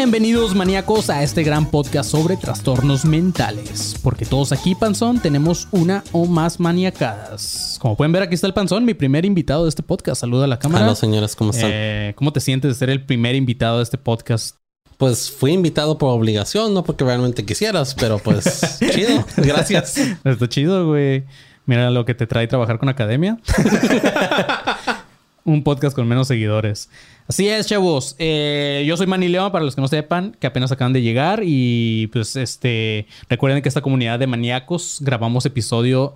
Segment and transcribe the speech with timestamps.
[0.00, 6.02] Bienvenidos maníacos a este gran podcast sobre trastornos mentales, porque todos aquí, Panzón, tenemos una
[6.12, 7.76] o más maniacadas.
[7.82, 10.22] Como pueden ver, aquí está el Panzón, mi primer invitado de este podcast.
[10.22, 10.86] Saluda a la cámara.
[10.86, 11.68] Hola señoras, ¿cómo están?
[11.70, 14.56] Eh, ¿Cómo te sientes de ser el primer invitado de este podcast?
[14.96, 19.22] Pues fui invitado por obligación, no porque realmente quisieras, pero pues chido.
[19.36, 19.98] Gracias.
[20.24, 21.26] Está chido, güey.
[21.66, 23.36] Mira lo que te trae trabajar con Academia.
[25.44, 26.88] Un podcast con menos seguidores.
[27.30, 28.16] Así es, chavos.
[28.18, 31.42] Eh, yo soy Manny León, para los que no sepan, que apenas acaban de llegar.
[31.44, 33.06] Y pues este.
[33.28, 36.14] Recuerden que esta comunidad de maníacos grabamos episodio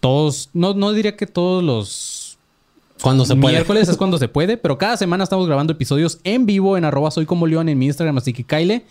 [0.00, 0.50] todos.
[0.54, 2.36] No, no diría que todos los
[3.00, 3.54] Cuando se puede.
[3.54, 7.12] miércoles es cuando se puede, pero cada semana estamos grabando episodios en vivo en arroba
[7.12, 8.82] soy como león en mi Instagram, así que Kyle.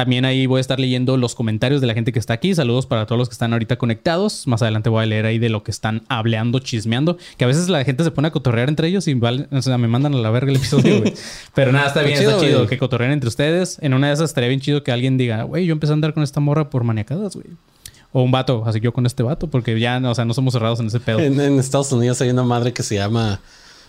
[0.00, 2.54] También ahí voy a estar leyendo los comentarios de la gente que está aquí.
[2.54, 4.46] Saludos para todos los que están ahorita conectados.
[4.46, 7.18] Más adelante voy a leer ahí de lo que están hablando, chismeando.
[7.36, 9.76] Que a veces la gente se pone a cotorrear entre ellos y vale- o sea,
[9.76, 11.12] me mandan a la verga el episodio, güey.
[11.54, 12.68] Pero nada, está bien, Está está chido, chido güey.
[12.70, 13.76] que cotorreen entre ustedes.
[13.82, 16.14] En una de esas estaría bien chido que alguien diga, güey, yo empecé a andar
[16.14, 17.48] con esta morra por maniacadas, güey.
[18.12, 20.54] O un vato, así que yo con este vato, porque ya, o sea, no somos
[20.54, 21.20] cerrados en ese pedo.
[21.20, 23.40] En, en Estados Unidos hay una madre que se llama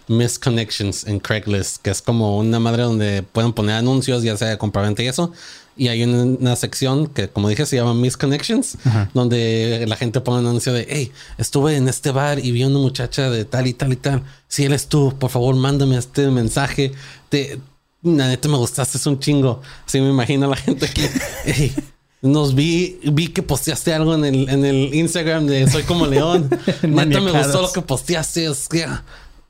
[0.07, 4.57] Misconnections en Craigslist, que es como una madre donde pueden poner anuncios, ya sea de
[4.57, 5.31] compraventa y eso.
[5.81, 8.77] Y hay una, sección que, como dije, se llama Misconnections,
[9.15, 12.67] donde la gente pone un anuncio de, hey, estuve en este bar y vi a
[12.67, 14.21] una muchacha de tal y tal y tal.
[14.47, 16.91] Si eres tú, por favor, mándame este mensaje.
[17.29, 17.59] Te,
[18.03, 19.63] la neta me gustaste, es un chingo.
[19.87, 21.01] Así me imagino a la gente aquí.
[21.45, 21.73] Hey,
[22.21, 26.47] nos vi, vi que posteaste algo en el, en el Instagram de Soy como León.
[26.83, 28.47] Neta me gustó lo que posteaste.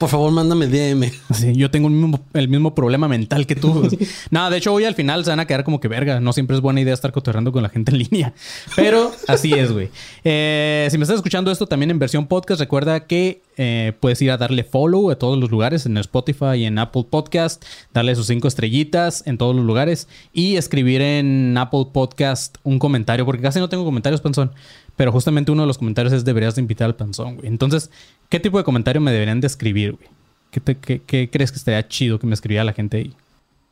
[0.02, 1.12] Por favor, mándame DM.
[1.32, 3.88] Sí, yo tengo el mismo, el mismo problema mental que tú.
[4.32, 6.20] no, de hecho, hoy al final se van a quedar como que verga.
[6.20, 8.34] No siempre es buena idea estar cotorreando con la gente en línea.
[8.76, 9.90] Pero así es, güey.
[10.24, 14.32] Eh, si me estás escuchando esto también en versión podcast, recuerda que eh, puedes ir
[14.32, 17.64] a darle follow a todos los lugares, en Spotify y en Apple Podcast,
[17.94, 23.24] darle sus cinco estrellitas en todos los lugares y escribir en Apple Podcast un comentario,
[23.24, 24.52] porque casi no tengo comentarios, Panzón.
[24.96, 27.48] Pero justamente uno de los comentarios es deberías de invitar al Panzón, güey.
[27.48, 27.92] Entonces,
[28.32, 30.08] ¿qué tipo de comentario me deberían de escribir, güey?
[30.50, 33.14] ¿Qué, te- qué- qué crees que estaría chido que me escribiera la gente ahí?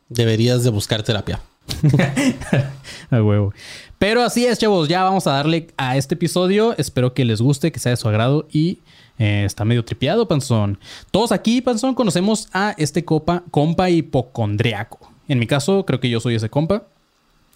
[0.10, 1.42] Deberías de buscar terapia.
[3.12, 3.54] A huevo.
[3.98, 4.88] Pero así es, chavos.
[4.88, 6.76] Ya vamos a darle a este episodio.
[6.78, 8.80] Espero que les guste, que sea de su agrado y
[9.18, 10.80] eh, está medio tripeado, Panzón.
[11.12, 15.12] Todos aquí, Panzón, conocemos a este copa, compa hipocondriaco.
[15.28, 16.84] En mi caso, creo que yo soy ese compa.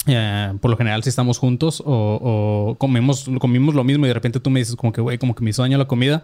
[0.06, 4.14] Eh, por lo general, si estamos juntos o, o comemos, comimos lo mismo y de
[4.14, 6.24] repente tú me dices como que, güey, como que me hizo daño la comida,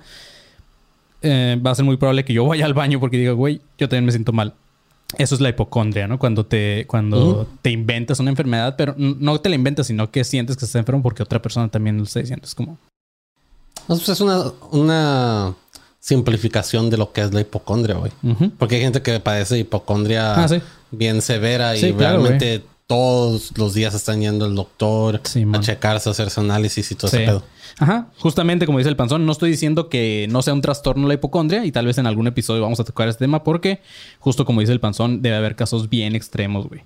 [1.21, 3.87] eh, va a ser muy probable que yo vaya al baño porque diga, güey, yo
[3.89, 4.53] también me siento mal.
[5.17, 6.19] Eso es la hipocondria, ¿no?
[6.19, 10.55] Cuando te, cuando te inventas una enfermedad, pero no te la inventas, sino que sientes
[10.55, 12.45] que estás enfermo porque otra persona también lo está diciendo.
[12.45, 12.77] Es como,
[13.87, 15.55] Pues es una, una
[15.99, 18.11] simplificación de lo que es la hipocondria, güey.
[18.59, 20.61] Porque hay gente que padece hipocondria Ah, sí.
[20.91, 25.59] bien severa y Sí, claro, realmente todos los días están yendo al doctor Sí, a
[25.59, 27.17] checarse, a hacerse análisis y todo Sí.
[27.17, 27.43] ese pedo.
[27.77, 31.13] Ajá, justamente como dice el panzón, no estoy diciendo que no sea un trastorno la
[31.13, 33.79] hipocondria y tal vez en algún episodio vamos a tocar este tema porque
[34.19, 36.81] justo como dice el panzón debe haber casos bien extremos, güey.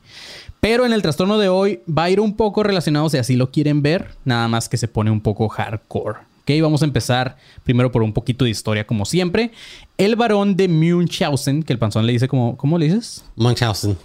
[0.60, 3.50] Pero en el trastorno de hoy va a ir un poco relacionado si así lo
[3.50, 6.20] quieren ver, nada más que se pone un poco hardcore.
[6.42, 9.52] Ok, vamos a empezar primero por un poquito de historia como siempre.
[9.98, 13.24] El varón de Munchausen, que el panzón le dice como, ¿cómo le dices?
[13.38, 13.98] Munchausen.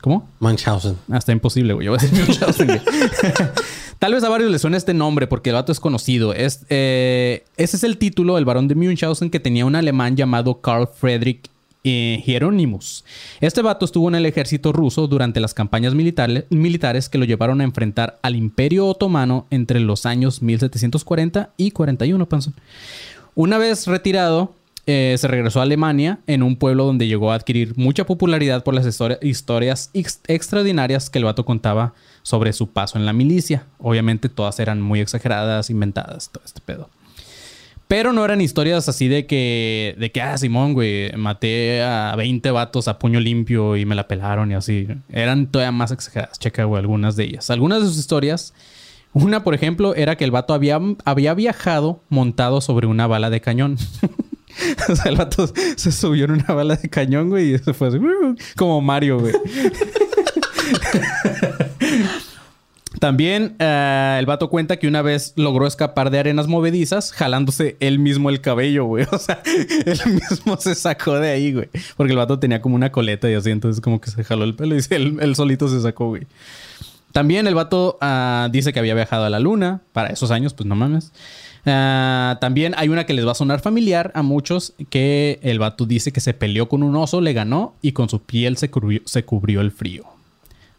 [0.00, 0.28] ¿Cómo?
[0.40, 0.96] Munchausen.
[1.10, 1.86] Ah, está imposible, güey.
[1.86, 2.80] Yo voy a decir Munchausen, güey.
[3.98, 6.32] Tal vez a varios les suene este nombre porque el vato es conocido.
[6.32, 10.62] Es, eh, ese es el título, el varón de Munchausen, que tenía un alemán llamado
[10.62, 11.50] Carl Friedrich
[11.84, 13.04] eh, Hieronymus.
[13.42, 17.60] Este vato estuvo en el ejército ruso durante las campañas militare- militares que lo llevaron
[17.60, 22.54] a enfrentar al Imperio Otomano entre los años 1740 y 41, Panzón.
[23.34, 24.54] Una vez retirado,
[24.86, 28.74] eh, se regresó a Alemania, en un pueblo donde llegó a adquirir mucha popularidad por
[28.74, 33.66] las histori- historias ex- extraordinarias que el vato contaba sobre su paso en la milicia.
[33.78, 36.88] Obviamente todas eran muy exageradas, inventadas, todo este pedo.
[37.88, 42.50] Pero no eran historias así de que, de que, ah, Simón, güey, maté a 20
[42.52, 44.86] vatos a puño limpio y me la pelaron y así.
[45.08, 47.50] Eran todavía más exageradas, checa, güey, algunas de ellas.
[47.50, 48.54] Algunas de sus historias,
[49.12, 53.40] una, por ejemplo, era que el vato había, había viajado montado sobre una bala de
[53.40, 53.76] cañón.
[54.88, 57.88] o sea, el vato se subió en una bala de cañón, güey, y se fue
[57.88, 57.98] así,
[58.56, 59.34] como Mario, güey.
[62.98, 67.98] También eh, el vato cuenta que una vez logró escapar de arenas movedizas jalándose él
[67.98, 69.06] mismo el cabello, güey.
[69.10, 71.68] O sea, él mismo se sacó de ahí, güey.
[71.96, 74.54] Porque el vato tenía como una coleta y así, entonces como que se jaló el
[74.54, 76.26] pelo y él, solito se sacó, güey.
[77.12, 80.66] También el vato ah, dice que había viajado a la luna para esos años, pues
[80.66, 81.10] no mames.
[81.70, 85.86] Ah, también hay una que les va a sonar familiar a muchos, que el vato
[85.86, 88.70] dice que se peleó con un oso, le ganó y con su piel se
[89.04, 90.04] se cubrió el frío.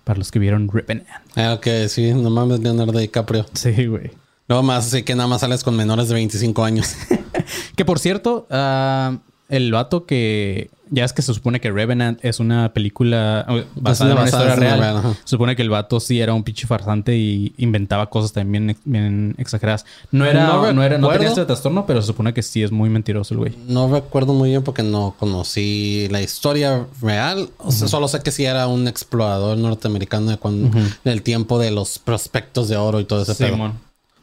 [0.03, 1.07] Para los que vieron Revenant.
[1.35, 3.45] Ah, ok, sí, no mames, Leonardo DiCaprio.
[3.53, 4.11] Sí, güey.
[4.47, 6.95] No más, así que nada más sales con menores de 25 años.
[7.75, 9.17] que por cierto, uh,
[9.47, 14.17] el vato que ya es que se supone que Revenant es una película basada en
[14.17, 15.15] una historia real.
[15.23, 19.33] se supone que el vato sí era un pinche farsante y inventaba cosas también bien
[19.37, 19.85] exageradas.
[20.11, 22.89] No era, no, era, no tenía este trastorno, pero se supone que sí es muy
[22.89, 23.55] mentiroso el güey.
[23.67, 27.49] No recuerdo muy bien porque no conocí la historia real.
[27.57, 31.71] O sea, solo sé que sí era un explorador norteamericano de cuando, del tiempo de
[31.71, 33.73] los prospectos de oro y todo ese tema.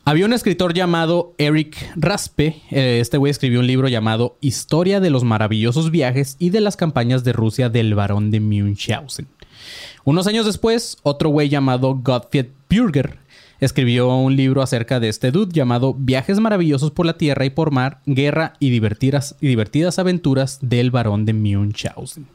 [0.08, 2.62] Había un escritor llamado Eric Raspe.
[2.70, 6.78] Eh, este güey escribió un libro llamado Historia de los maravillosos viajes y de las
[6.78, 9.28] campañas de Rusia del barón de Munchausen.
[10.04, 13.18] Unos años después, otro güey llamado Gottfried Bürger
[13.60, 17.70] escribió un libro acerca de este dude llamado Viajes maravillosos por la tierra y por
[17.70, 22.26] mar, guerra y divertidas, y divertidas aventuras del barón de Munchausen.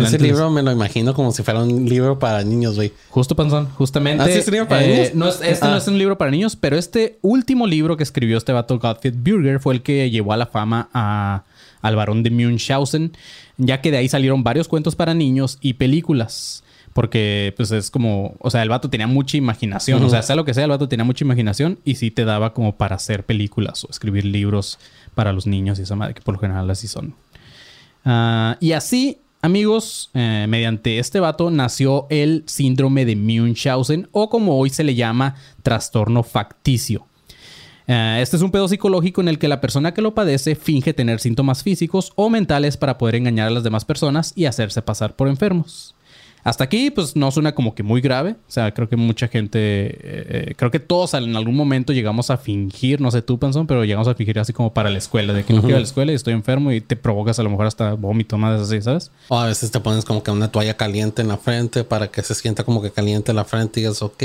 [0.00, 2.92] Ese libro me lo imagino como si fuera un libro para niños, güey.
[3.08, 3.68] Justo, Panzón.
[3.70, 4.22] Justamente.
[4.22, 5.14] ¿Ah, es libro para eh, niños?
[5.14, 5.78] No este no ah.
[5.78, 9.60] es un libro para niños, pero este último libro que escribió este vato Gottfried Bürger
[9.60, 11.44] fue el que llevó a la fama a,
[11.82, 13.12] al barón de Munchausen,
[13.56, 16.62] ya que de ahí salieron varios cuentos para niños y películas.
[16.94, 20.02] Porque, pues es como, o sea, el vato tenía mucha imaginación.
[20.02, 22.54] O sea, sea lo que sea, el vato tenía mucha imaginación y sí te daba
[22.54, 24.78] como para hacer películas o escribir libros
[25.14, 27.14] para los niños y esa madre, que por lo general así son.
[28.04, 34.58] Ah, y así Amigos, eh, mediante este vato nació el síndrome de Munchausen o como
[34.58, 37.06] hoy se le llama trastorno facticio.
[37.86, 40.92] Eh, este es un pedo psicológico en el que la persona que lo padece finge
[40.92, 45.14] tener síntomas físicos o mentales para poder engañar a las demás personas y hacerse pasar
[45.14, 45.94] por enfermos.
[46.48, 48.30] Hasta aquí, pues no suena como que muy grave.
[48.30, 52.30] O sea, creo que mucha gente, eh, eh, creo que todos en algún momento llegamos
[52.30, 55.34] a fingir, no sé tú, Panzón, pero llegamos a fingir así como para la escuela,
[55.34, 57.50] de que no quiero a la escuela y estoy enfermo y te provocas a lo
[57.50, 59.10] mejor hasta vómito, más así, ¿sabes?
[59.28, 62.22] O a veces te pones como que una toalla caliente en la frente para que
[62.22, 64.22] se sienta como que caliente la frente y digas, ok,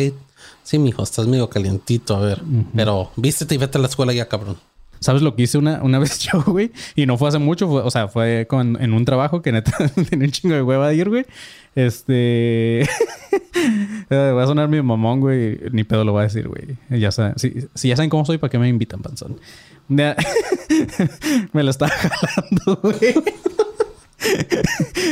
[0.63, 2.41] sí, mijo, estás medio calientito, a ver,
[2.73, 4.55] pero vístete y vete a la escuela ya, cabrón.
[5.03, 6.71] ¿Sabes lo que hice una, una vez yo, güey?
[6.95, 9.73] Y no fue hace mucho, o sea, fue con, en un trabajo que neta
[10.09, 11.25] tenía un chingo de hueva de ir, güey.
[11.75, 12.87] Este.
[14.11, 15.59] va a sonar mi mamón, güey.
[15.71, 16.77] Ni pedo lo voy a decir, güey.
[16.89, 17.33] Ya saben.
[17.37, 19.39] Si, si, ya saben cómo soy, ¿para qué me invitan, panzón?
[19.89, 20.15] me
[21.63, 23.15] lo estaba jalando, güey.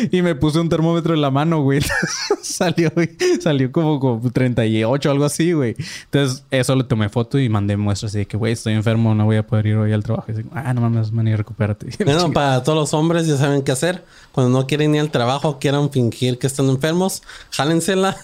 [0.12, 1.82] y me puse un termómetro en la mano, güey.
[2.42, 2.92] salió,
[3.40, 5.76] salió como, como 38, algo así, güey.
[6.06, 9.38] Entonces, eso le tomé foto y mandé muestras de que, güey, estoy enfermo, no voy
[9.38, 10.32] a poder ir hoy al trabajo.
[10.32, 11.88] Y digo, ah, no mames, man, y recupérate.
[12.12, 14.04] Bueno, para todos los hombres ya saben qué hacer.
[14.32, 17.22] Cuando no quieren ir al trabajo, quieran fingir que están enfermos,
[17.52, 18.18] jálensela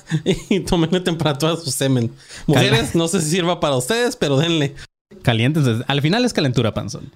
[0.50, 2.12] y tomenle temperatura a su semen.
[2.48, 4.76] Mujeres, no sé si sirva para ustedes, pero denle.
[5.22, 5.84] Calientes.
[5.88, 7.12] Al final es calentura, panzón.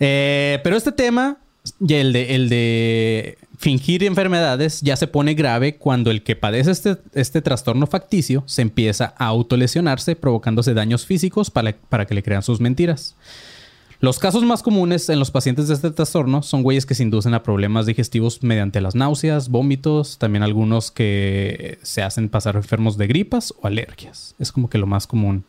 [0.00, 1.38] Eh, pero este tema
[1.80, 6.70] y el de, el de fingir enfermedades ya se pone grave cuando el que padece
[6.70, 12.22] este, este trastorno facticio se empieza a autolesionarse, provocándose daños físicos para, para que le
[12.22, 13.16] crean sus mentiras.
[14.00, 17.32] Los casos más comunes en los pacientes de este trastorno son güeyes que se inducen
[17.32, 23.06] a problemas digestivos mediante las náuseas, vómitos, también algunos que se hacen pasar enfermos de
[23.06, 24.34] gripas o alergias.
[24.38, 25.44] Es como que lo más común.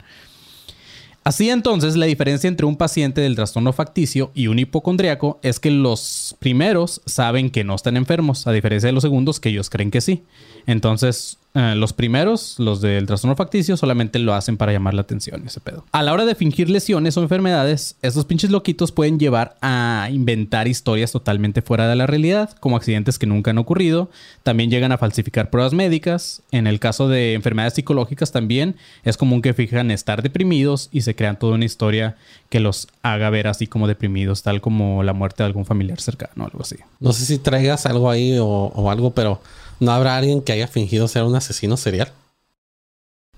[1.25, 5.71] Así entonces, la diferencia entre un paciente del trastorno facticio y un hipocondriaco es que
[5.71, 9.89] los primeros saben que no están enfermos, a diferencia de los segundos que ellos creen
[9.89, 10.21] que sí.
[10.67, 15.41] Entonces, eh, los primeros, los del trastorno facticio, solamente lo hacen para llamar la atención,
[15.47, 15.85] ese pedo.
[15.93, 20.67] A la hora de fingir lesiones o enfermedades, estos pinches loquitos pueden llevar a inventar
[20.67, 24.09] historias totalmente fuera de la realidad, como accidentes que nunca han ocurrido.
[24.43, 26.41] También llegan a falsificar pruebas médicas.
[26.51, 31.15] En el caso de enfermedades psicológicas también es común que fijan estar deprimidos y se
[31.15, 32.17] crean toda una historia
[32.49, 36.43] que los haga ver así como deprimidos, tal como la muerte de algún familiar cercano
[36.43, 36.75] o algo así.
[36.99, 39.39] No sé si traigas algo ahí o algo, pero
[39.79, 42.11] ¿No habrá alguien que haya fingido ser un asesino serial?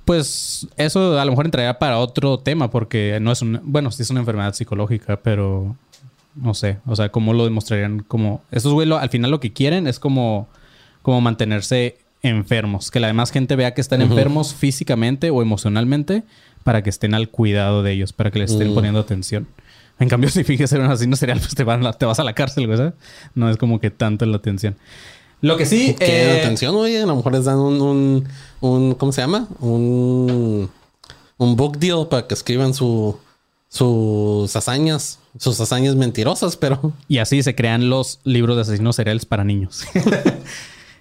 [0.05, 3.59] Pues eso a lo mejor entraría para otro tema, porque no es un.
[3.63, 5.75] Bueno, sí es una enfermedad psicológica, pero
[6.35, 6.77] no sé.
[6.85, 7.99] O sea, ¿cómo lo demostrarían?
[8.07, 8.41] Como.
[8.51, 10.47] Estos güey lo- al final lo que quieren es como.
[11.01, 12.89] Como mantenerse enfermos.
[12.91, 16.23] Que la demás gente vea que están enfermos físicamente o emocionalmente
[16.63, 19.47] para que estén al cuidado de ellos, para que les estén poniendo atención.
[19.99, 22.33] En cambio, si finges ser un asesino serial, pues te, van te vas a la
[22.33, 22.91] cárcel, güey.
[23.35, 24.75] No es como que tanto la atención.
[25.41, 25.95] Lo que sí.
[25.97, 26.97] Que eh, atención, güey.
[26.97, 28.27] A lo mejor les dan un, un,
[28.61, 29.47] un- ¿cómo se llama?
[29.59, 30.69] Un,
[31.37, 33.17] un book deal para que escriban su,
[33.69, 39.25] sus hazañas, sus hazañas mentirosas, pero Y así se crean los libros de asesinos seriales
[39.25, 39.83] para niños.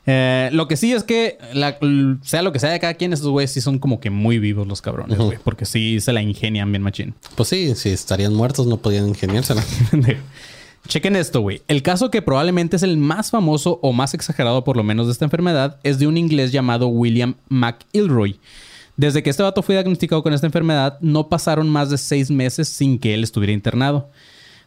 [0.08, 1.78] Eh, lo que sí es que, la-
[2.22, 4.64] sea lo que sea de cada quien, estos güeyes sí son como que muy vivos
[4.68, 5.36] los cabrones, güey.
[5.42, 7.12] Porque sí se la ingenian bien machín.
[7.34, 9.64] pues sí, si estarían muertos no podían ingeniársela.
[10.86, 11.62] Chequen esto, güey.
[11.68, 15.12] El caso que probablemente es el más famoso o más exagerado por lo menos de
[15.12, 18.38] esta enfermedad es de un inglés llamado William McIlroy.
[18.96, 22.68] Desde que este vato fue diagnosticado con esta enfermedad, no pasaron más de seis meses
[22.68, 24.10] sin que él estuviera internado.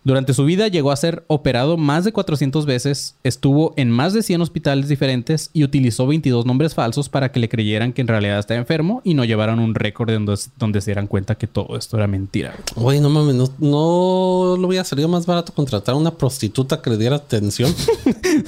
[0.03, 4.23] Durante su vida llegó a ser operado más de 400 veces, estuvo en más de
[4.23, 8.39] 100 hospitales diferentes y utilizó 22 nombres falsos para que le creyeran que en realidad
[8.39, 11.97] estaba enfermo y no llevaran un récord donde, donde se dieran cuenta que todo esto
[11.97, 12.55] era mentira.
[12.75, 16.89] Güey, no mames, no, no le hubiera salido más barato contratar a una prostituta que
[16.91, 17.73] le diera atención.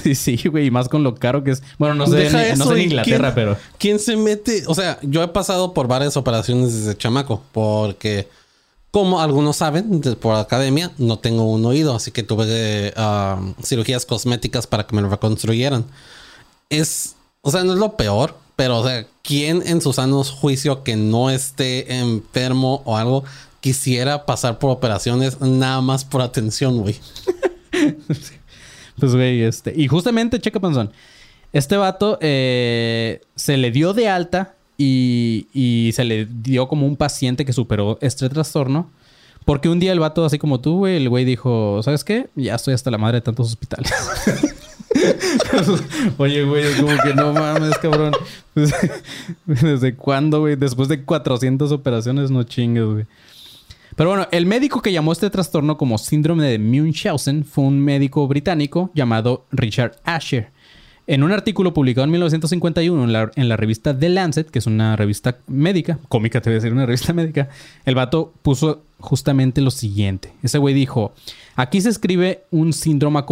[0.02, 1.62] Sí, sí, güey, y más con lo caro que es.
[1.78, 3.58] Bueno, no sé, en, no sé en ¿y Inglaterra, quién- pero.
[3.78, 4.64] ¿Quién se mete?
[4.68, 8.28] O sea, yo he pasado por varias operaciones desde chamaco, porque
[8.92, 12.94] como algunos saben, por academia, no tengo un oído, así que tuve eh,
[13.64, 15.86] cirugías cosméticas para que me lo reconstruyeran.
[16.70, 20.84] Es, o sea, no es lo peor, pero, o sea, ¿quién en su sano juicio
[20.84, 23.24] que no esté enfermo o algo
[23.62, 27.00] quisiera pasar por operaciones nada más por atención, güey?
[29.00, 29.74] Pues, güey, este.
[29.76, 30.92] Y justamente, checa panzón.
[31.54, 37.46] Este vato eh, se le dio de alta y, se le dio como un paciente
[37.46, 38.90] que superó este trastorno.
[39.46, 42.30] Porque un día el vato, así como tú, güey, el güey dijo: ¿Sabes qué?
[42.36, 43.92] Ya estoy hasta la madre de tantos hospitales.
[46.18, 48.14] Oye, güey, es como que no mames, cabrón.
[49.46, 50.56] ¿Desde cuándo, güey?
[50.56, 53.06] Después de 400 operaciones, no chingues, güey.
[53.96, 58.28] Pero bueno, el médico que llamó este trastorno como síndrome de Munchausen fue un médico
[58.28, 60.52] británico llamado Richard Asher.
[61.08, 64.68] En un artículo publicado en 1951 en la, en la revista The Lancet, que es
[64.68, 67.50] una revista médica, cómica te voy a decir, una revista médica,
[67.86, 70.32] el vato puso justamente lo siguiente.
[70.44, 71.14] Ese güey dijo,
[71.56, 73.26] aquí se escribe un síndrome,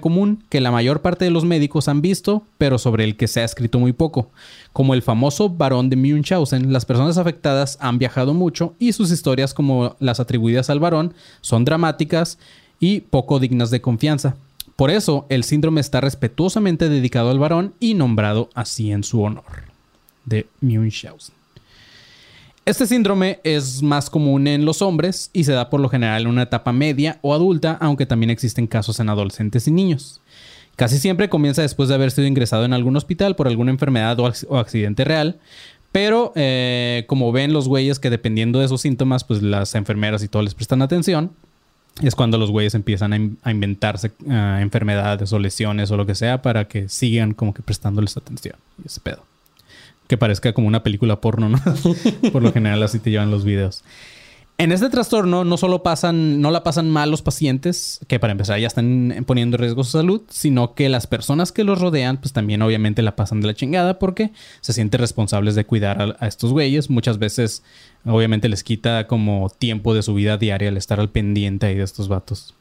[0.00, 3.40] común que la mayor parte de los médicos han visto, pero sobre el que se
[3.40, 4.30] ha escrito muy poco.
[4.72, 9.54] Como el famoso varón de Munchausen, las personas afectadas han viajado mucho y sus historias
[9.54, 12.38] como las atribuidas al varón son dramáticas
[12.80, 14.36] y poco dignas de confianza.
[14.76, 19.44] Por eso, el síndrome está respetuosamente dedicado al varón y nombrado así en su honor,
[20.26, 21.34] de Munchausen.
[22.66, 26.28] Este síndrome es más común en los hombres y se da por lo general en
[26.28, 30.20] una etapa media o adulta, aunque también existen casos en adolescentes y niños.
[30.74, 34.26] Casi siempre comienza después de haber sido ingresado en algún hospital por alguna enfermedad o,
[34.26, 35.38] ac- o accidente real,
[35.92, 40.28] pero eh, como ven los güeyes que dependiendo de sus síntomas, pues las enfermeras y
[40.28, 41.30] todo les prestan atención,
[42.02, 46.06] es cuando los güeyes empiezan a, in- a inventarse ah, enfermedades o lesiones o lo
[46.06, 48.56] que sea para que sigan como que prestándoles atención.
[48.82, 49.24] Y ese pedo.
[50.08, 51.58] Que parezca como una película porno, ¿no?
[52.32, 53.82] Por lo general así te llevan los videos.
[54.58, 58.58] En este trastorno no solo pasan, no la pasan mal los pacientes, que para empezar
[58.58, 62.32] ya están poniendo en riesgo su salud, sino que las personas que los rodean, pues
[62.32, 66.26] también obviamente la pasan de la chingada porque se sienten responsables de cuidar a, a
[66.26, 66.88] estos güeyes.
[66.88, 67.62] Muchas veces,
[68.06, 71.84] obviamente, les quita como tiempo de su vida diaria el estar al pendiente ahí de
[71.84, 72.54] estos vatos.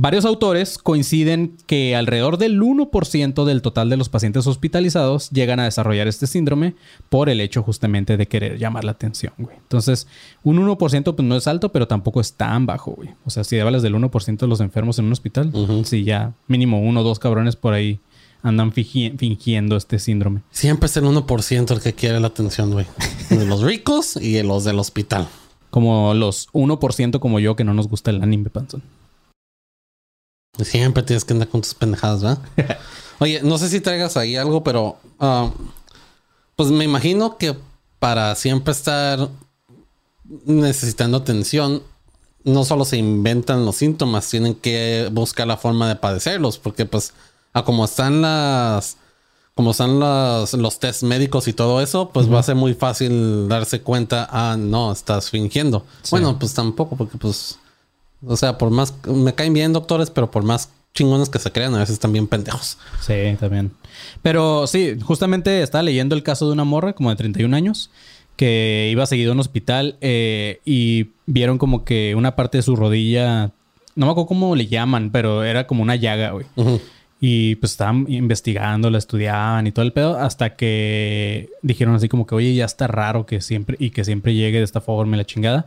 [0.00, 5.64] Varios autores coinciden que alrededor del 1% del total de los pacientes hospitalizados llegan a
[5.64, 6.76] desarrollar este síndrome
[7.08, 9.56] por el hecho justamente de querer llamar la atención, güey.
[9.56, 10.06] Entonces,
[10.44, 13.08] un 1% pues no es alto, pero tampoco es tan bajo, güey.
[13.26, 15.52] O sea, si hablas del 1% de los enfermos en un hospital,
[15.84, 17.98] sí, ya mínimo uno o dos cabrones por ahí
[18.42, 20.42] andan fingi- fingiendo este síndrome.
[20.50, 22.86] Siempre es el 1% el que quiere la atención, güey.
[23.30, 25.28] De los ricos y de los del hospital.
[25.70, 28.82] Como los 1% como yo que no nos gusta el anime, panzón.
[30.62, 32.78] Siempre tienes que andar con tus pendejadas, ¿verdad?
[33.20, 35.50] Oye, no sé si traigas ahí algo, pero ah,
[36.56, 37.56] pues me imagino que
[37.98, 39.28] para siempre estar
[40.46, 41.82] necesitando atención,
[42.44, 47.12] no solo se inventan los síntomas, tienen que buscar la forma de padecerlos, porque pues
[47.58, 48.96] a como están las
[49.58, 53.48] como están las, los test médicos y todo eso, pues va a ser muy fácil
[53.48, 55.84] darse cuenta, ah, no, estás fingiendo.
[56.12, 57.58] Bueno, pues tampoco, porque pues,
[58.24, 61.74] o sea, por más, me caen bien doctores, pero por más chingones que se crean,
[61.74, 62.78] a veces están bien pendejos.
[63.00, 63.72] Sí, también.
[64.22, 67.90] Pero sí, justamente estaba leyendo el caso de una morra como de 31 años
[68.36, 72.76] que iba seguido a un hospital eh, y vieron como que una parte de su
[72.76, 73.50] rodilla,
[73.96, 76.46] no me acuerdo cómo le llaman, pero era como una llaga, güey.
[77.20, 82.26] Y pues estaban investigando, la estudiaban y todo el pedo, hasta que dijeron así como
[82.26, 85.24] que, oye, ya está raro que siempre, y que siempre llegue de esta forma la
[85.24, 85.66] chingada.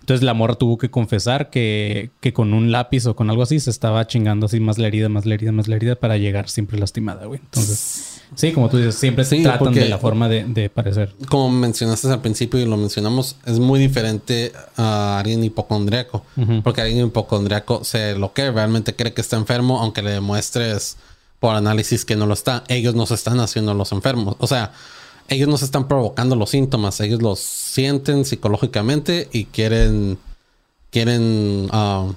[0.00, 3.60] Entonces la morra tuvo que confesar que, que, con un lápiz o con algo así
[3.60, 6.48] se estaba chingando así más la herida, más la herida, más la herida para llegar
[6.48, 7.40] siempre lastimada, güey.
[7.40, 11.14] Entonces, sí, como tú dices, siempre se tratan de la forma de, de, parecer.
[11.28, 16.24] Como mencionaste al principio y lo mencionamos, es muy diferente a alguien hipocondriaco.
[16.62, 20.96] Porque alguien hipocondriaco se lo que realmente cree que está enfermo, aunque le demuestres
[21.40, 22.64] por análisis que no lo está.
[22.68, 24.36] Ellos no se están haciendo los enfermos.
[24.38, 24.72] O sea,
[25.28, 30.18] ellos no se están provocando los síntomas, ellos los sienten psicológicamente y quieren,
[30.90, 32.12] quieren, ah,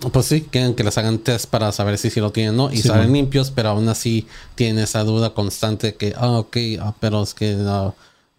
[0.00, 2.72] pues sí, quieren que les hagan test para saber si, si lo tienen o no
[2.72, 7.22] y salen limpios, pero aún así tienen esa duda constante que, ah, ok, ah, pero
[7.22, 7.56] es que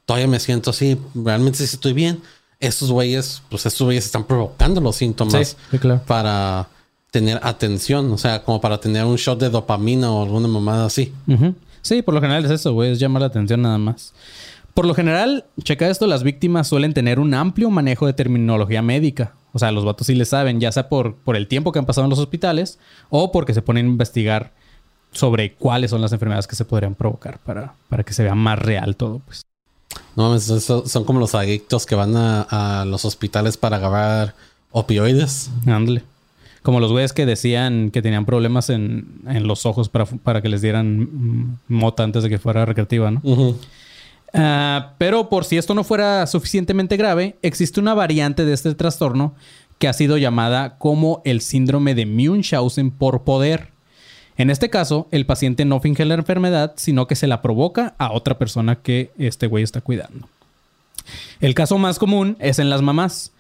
[0.06, 2.22] todavía me siento así, realmente sí estoy bien.
[2.60, 5.58] Estos güeyes, pues estos güeyes están provocando los síntomas
[6.06, 6.68] para
[7.12, 11.14] tener atención, o sea, como para tener un shot de dopamina o alguna mamada así.
[11.82, 14.14] Sí, por lo general es eso, güey, es llamar la atención nada más.
[14.74, 19.34] Por lo general, checa esto, las víctimas suelen tener un amplio manejo de terminología médica.
[19.54, 21.86] O sea, los vatos sí le saben, ya sea por, por el tiempo que han
[21.86, 24.54] pasado en los hospitales o porque se ponen a investigar
[25.12, 28.60] sobre cuáles son las enfermedades que se podrían provocar para, para que se vea más
[28.60, 29.44] real todo, pues.
[30.16, 32.42] No, son como los adictos que van a,
[32.82, 34.36] a los hospitales para agarrar
[34.72, 35.52] opioides.
[35.66, 36.04] Ándale.
[36.64, 40.62] Como los güeyes que decían que tenían problemas en, los ojos para, para, que les
[40.62, 43.22] dieran mota antes de que fuera recreativa, ¿no?
[44.34, 49.36] Ah, pero por si esto no fuera suficientemente grave, existe una variante de este trastorno
[49.78, 53.70] que ha sido llamada como el síndrome de Munchausen por poder.
[54.38, 58.12] En este caso, el paciente no finge la enfermedad, sino que se la provoca a
[58.12, 60.30] otra persona que este güey está cuidando.
[61.40, 63.32] El caso más común es en las mamás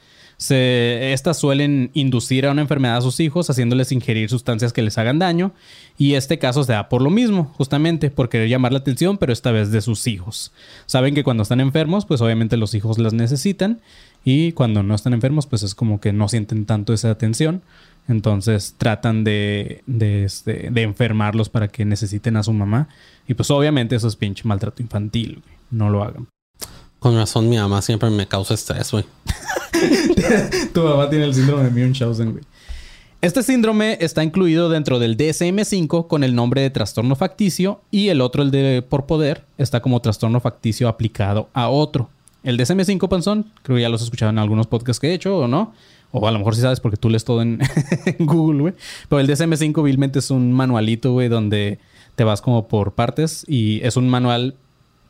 [0.49, 5.19] estas suelen inducir a una enfermedad a sus hijos haciéndoles ingerir sustancias que les hagan
[5.19, 5.53] daño
[5.97, 9.33] y este caso se da por lo mismo, justamente por querer llamar la atención, pero
[9.33, 10.51] esta vez de sus hijos.
[10.87, 13.81] Saben que cuando están enfermos, pues obviamente los hijos las necesitan
[14.23, 17.61] y cuando no están enfermos, pues es como que no sienten tanto esa atención.
[18.07, 22.89] Entonces tratan de, de, este, de enfermarlos para que necesiten a su mamá.
[23.27, 26.27] Y pues obviamente eso es pinche maltrato infantil, No lo hagan.
[27.01, 29.03] Con razón, mi mamá siempre me causa estrés, güey.
[30.73, 32.43] tu mamá tiene el síndrome de Munchausen, güey.
[33.21, 38.21] Este síndrome está incluido dentro del DSM-5 con el nombre de trastorno facticio y el
[38.21, 42.11] otro, el de por poder, está como trastorno facticio aplicado a otro.
[42.43, 45.47] El DSM-5, Panzón, creo que ya los escuchado en algunos podcasts que he hecho o
[45.47, 45.73] no.
[46.11, 47.61] O a lo mejor sí sabes porque tú lees todo en,
[48.19, 48.73] Google, güey.
[49.09, 51.79] Pero el DSM-5 vilmente es un manualito, güey, donde
[52.15, 54.53] te vas como por partes y es un manual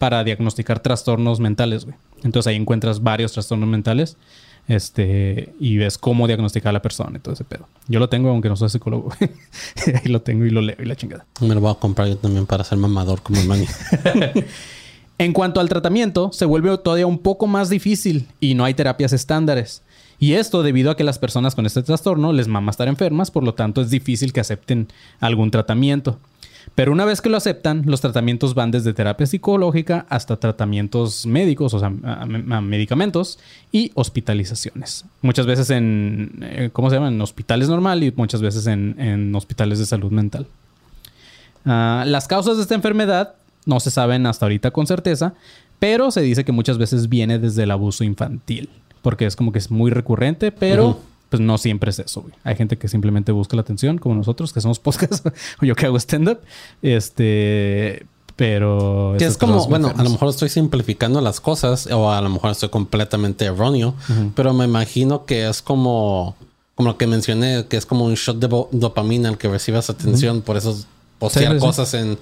[0.01, 1.95] para diagnosticar trastornos mentales, güey.
[2.23, 4.17] Entonces ahí encuentras varios trastornos mentales
[4.67, 7.67] este, y ves cómo diagnosticar a la persona y todo ese pedo.
[7.87, 9.13] Yo lo tengo, aunque no soy psicólogo.
[10.03, 11.27] Ahí lo tengo y lo leo y la chingada.
[11.39, 13.67] Me lo voy a comprar yo también para ser mamador como el mani.
[15.19, 19.13] en cuanto al tratamiento, se vuelve todavía un poco más difícil y no hay terapias
[19.13, 19.83] estándares.
[20.17, 23.43] Y esto debido a que las personas con este trastorno les mama estar enfermas, por
[23.43, 24.87] lo tanto es difícil que acepten
[25.19, 26.17] algún tratamiento.
[26.75, 31.73] Pero una vez que lo aceptan, los tratamientos van desde terapia psicológica hasta tratamientos médicos,
[31.73, 33.39] o sea, medicamentos
[33.71, 35.05] y hospitalizaciones.
[35.21, 37.13] Muchas veces en, eh, ¿cómo se llaman?
[37.15, 40.47] En hospitales normal y muchas veces en, hospitales de salud mental.
[41.65, 45.33] Ah, las causas de esta enfermedad no se saben hasta ahorita con certeza,
[45.79, 48.69] pero se dice que muchas veces viene desde el abuso infantil,
[49.01, 50.99] porque es como que es muy recurrente, pero
[51.31, 52.33] pues no siempre es eso, güey.
[52.43, 55.85] Hay gente que simplemente busca la atención, como nosotros, que somos podcast, o yo que
[55.85, 56.39] hago stand-up.
[56.81, 59.15] Este, pero...
[59.17, 62.51] Que es como, bueno, a lo mejor estoy simplificando las cosas, o a lo mejor
[62.51, 63.95] estoy completamente erróneo,
[64.35, 66.35] pero me imagino que es como,
[66.75, 70.41] como lo que mencioné, que es como un shot de dopamina al que recibas atención,
[70.41, 70.77] por eso
[71.17, 72.17] postear cosas en,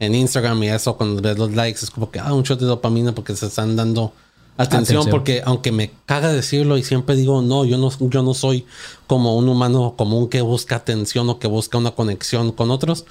[0.00, 2.66] en Instagram y eso, cuando ves los likes, es como que, ah, un shot de
[2.66, 4.12] dopamina porque se están dando
[4.60, 8.66] Atención, porque aunque me caga decirlo y siempre digo, no, yo no, yo no soy
[9.06, 13.06] como un humano común que busca atención o que busca una conexión con otros.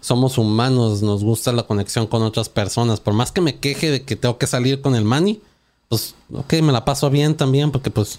[0.00, 3.00] Somos humanos, nos gusta la conexión con otras personas.
[3.00, 5.42] Por más que me queje de que tengo que salir con el money,
[5.90, 8.18] pues, ok, me la paso bien también, porque pues,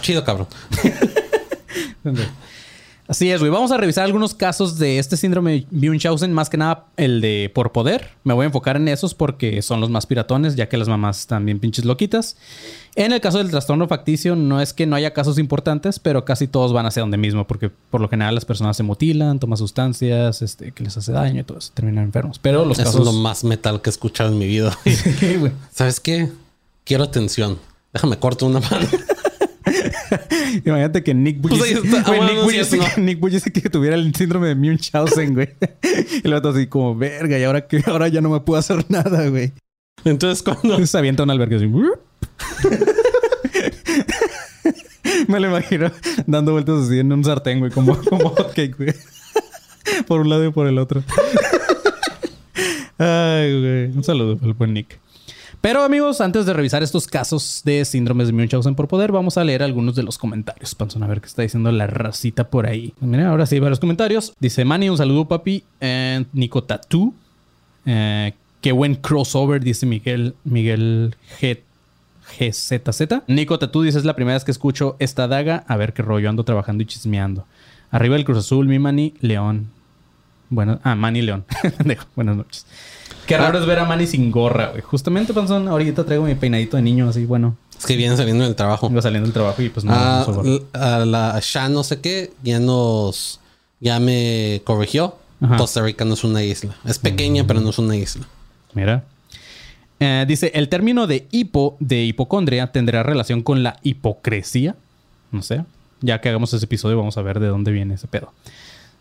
[0.00, 0.46] chido cabrón.
[3.06, 3.52] Así es, güey.
[3.52, 7.50] Vamos a revisar algunos casos de este síndrome de Munchausen, más que nada el de
[7.54, 8.08] por poder.
[8.24, 11.20] Me voy a enfocar en esos porque son los más piratones, ya que las mamás
[11.20, 12.38] están bien pinches loquitas.
[12.94, 16.48] En el caso del trastorno facticio, no es que no haya casos importantes, pero casi
[16.48, 20.40] todos van hacia donde mismo, porque por lo general las personas se mutilan, toman sustancias,
[20.40, 22.38] este, que les hace daño y todo eso, terminan enfermos.
[22.38, 23.00] Pero los Eso casos.
[23.00, 24.78] es lo más metal que he escuchado en mi vida.
[25.72, 26.30] ¿Sabes qué?
[26.84, 27.58] Quiero atención.
[27.92, 28.86] Déjame corto una mano.
[30.64, 32.94] Imagínate que Nick Pues Bujicic, Ah,
[33.62, 35.48] que tuviera el síndrome de Munchausen, güey.
[36.22, 38.84] Y el vato así como, verga, y ahora que ahora ya no me puedo hacer
[38.88, 39.52] nada, güey.
[40.04, 41.66] Entonces, cuando Se avienta un albergue así.
[45.28, 45.90] Me lo imagino
[46.26, 48.94] dando vueltas así en un sartén, güey, como, como hotcake, güey.
[50.06, 51.02] Por un lado y por el otro.
[52.98, 53.84] Ay, güey.
[53.96, 54.98] Un saludo para el buen Nick.
[55.64, 59.44] Pero amigos, antes de revisar estos casos de síndromes de Munchausen por poder, vamos a
[59.44, 60.74] leer algunos de los comentarios.
[60.74, 62.92] Panzón, a ver qué está diciendo la racita por ahí.
[63.00, 64.34] Mira, ahora sí varios comentarios.
[64.38, 65.64] Dice Manny, un saludo papi.
[65.80, 67.14] And Nico Tattoo.
[67.86, 71.60] Eh, qué buen crossover, dice Miguel, Miguel G.
[72.38, 73.22] GZZ.
[73.26, 75.64] Nico Tatú dice: Es la primera vez que escucho esta daga.
[75.66, 76.28] A ver qué rollo.
[76.28, 77.46] Ando trabajando y chismeando.
[77.90, 79.70] Arriba el Cruz Azul, mi Manny León.
[80.50, 81.46] Bueno, ah, Manny León.
[82.16, 82.66] Buenas noches.
[83.26, 84.82] Qué raro es ver a Manny sin gorra, güey.
[84.82, 87.56] Justamente, Panzón, ahorita traigo mi peinadito de niño así, bueno.
[87.78, 88.88] es que vienen saliendo del trabajo.
[88.88, 92.32] Vengo saliendo del trabajo y pues no, Ah, no a la Sha no sé qué
[92.42, 93.40] ya nos
[93.80, 95.16] ya me corrigió.
[95.40, 95.56] Ajá.
[95.56, 96.74] Costa Rica no es una isla.
[96.84, 98.26] Es pequeña, pero no es una isla.
[98.72, 99.04] Mira.
[100.00, 104.74] Eh, dice, el término de hipo, de hipocondria, tendrá relación con la hipocresía.
[105.32, 105.64] No sé.
[106.00, 108.32] Ya que hagamos ese episodio, vamos a ver de dónde viene ese pedo.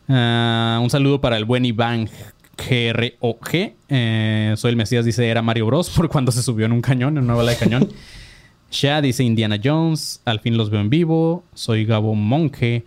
[0.09, 2.09] Ah, un saludo para el buen Iván
[2.57, 3.73] GROG.
[3.89, 5.89] Eh, soy el Mesías, dice, era Mario Bros.
[5.95, 7.89] por cuando se subió en un cañón, en una bala de cañón.
[8.71, 10.21] Sha dice Indiana Jones.
[10.25, 11.43] Al fin los veo en vivo.
[11.53, 12.85] Soy Gabo Monje.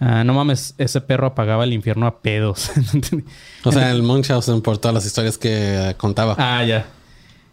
[0.00, 2.70] Ah, no mames, ese perro apagaba el infierno a pedos.
[3.64, 5.50] O sea, el Munchausen por todas las historias que
[5.90, 6.36] eh, contaba.
[6.38, 6.86] Ah, ya.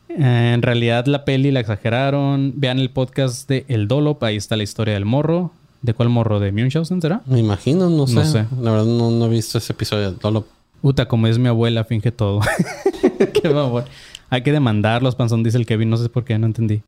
[0.10, 2.54] Eh, en realidad la peli la exageraron.
[2.56, 4.24] Vean el podcast de El Dolop.
[4.24, 5.52] Ahí está la historia del morro.
[5.82, 6.40] ¿De cuál morro?
[6.40, 7.22] ¿De Munchausen será?
[7.26, 8.14] Me imagino, no sé.
[8.16, 8.46] No sé.
[8.62, 10.16] La verdad no, no he visto ese episodio.
[10.24, 10.48] No lo-
[10.82, 12.42] Uta, como es mi abuela, finge todo.
[13.42, 13.86] Qué mamón.
[14.30, 15.90] Hay que demandarlos, panzón, dice el Kevin.
[15.90, 16.82] No sé por qué, no entendí.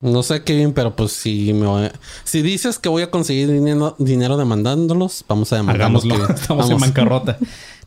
[0.00, 1.92] No sé bien, pero pues si me voy a-
[2.24, 6.04] si dices que voy a conseguir dinero, dinero demandándolos, vamos a demandarlos.
[6.04, 6.26] Hagámoslo.
[6.26, 6.36] Kevin.
[6.42, 6.82] Estamos en Vamos.
[6.88, 7.38] bancarrota.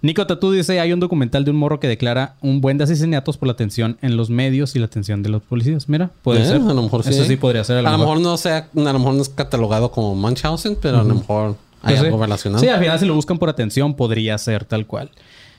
[0.02, 3.38] Nico Tatú dice: Hay un documental de un morro que declara un buen de asesinatos
[3.38, 5.90] por la atención en los medios y la atención de los policías.
[5.90, 6.56] Mira, puede Eh, ser.
[6.62, 7.10] A lo mejor sí.
[7.12, 7.78] Eso sí podría ser.
[7.86, 11.04] A lo mejor no sea, a lo mejor no es catalogado como Munchausen, pero a
[11.04, 12.06] lo mejor hay Pues sí.
[12.06, 12.64] algo relacionado.
[12.64, 15.12] Sí, al final si lo buscan por atención podría ser tal cual.